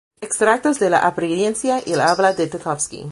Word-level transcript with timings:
Extractos 0.19 0.79
de 0.79 0.89
la 0.89 0.97
apariencia 1.05 1.83
y 1.85 1.93
el 1.93 2.01
habla 2.01 2.33
de 2.33 2.49
Tchaikovsky. 2.49 3.05